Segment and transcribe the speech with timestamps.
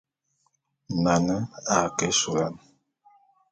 [1.03, 1.37] Nane
[1.75, 2.53] a ke ésulán.